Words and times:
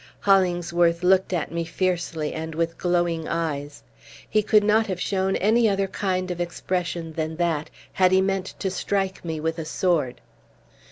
Hollingsworth 0.21 1.03
looked 1.03 1.31
at 1.31 1.51
me 1.51 1.63
fiercely, 1.63 2.33
and 2.33 2.55
with 2.55 2.79
glowing 2.79 3.27
eyes. 3.27 3.83
He 4.27 4.41
could 4.41 4.63
not 4.63 4.87
have 4.87 4.99
shown 4.99 5.35
any 5.35 5.69
other 5.69 5.85
kind 5.85 6.31
of 6.31 6.41
expression 6.41 7.13
than 7.13 7.35
that, 7.35 7.69
had 7.93 8.11
he 8.11 8.19
meant 8.19 8.55
to 8.57 8.71
strike 8.71 9.23
me 9.23 9.39
with 9.39 9.59
a 9.59 9.65
sword. 9.65 10.19